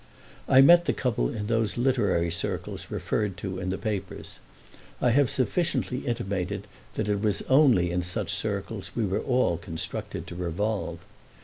[0.49, 4.39] I met the couple in those literary circles referred to in the papers:
[4.99, 10.25] I have sufficiently intimated that it was only in such circles we were all constructed
[10.25, 11.05] to revolve.